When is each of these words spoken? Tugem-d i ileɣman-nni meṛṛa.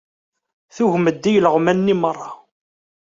Tugem-d 0.75 1.23
i 1.25 1.33
ileɣman-nni 1.37 1.95
meṛṛa. 2.01 2.31